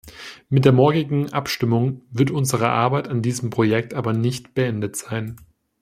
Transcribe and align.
Mit 0.49 0.65
der 0.65 0.71
morgigen 0.71 1.31
Abstimmung 1.31 2.01
wird 2.09 2.31
unsere 2.31 2.69
Arbeit 2.69 3.07
an 3.07 3.21
diesem 3.21 3.51
Projekt 3.51 3.93
aber 3.93 4.13
nicht 4.13 4.55
beendet 4.55 4.95
sein. 4.95 5.35